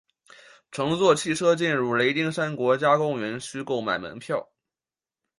[0.71, 4.49] 乘坐汽车进入雷丁山国家公园需购买门票。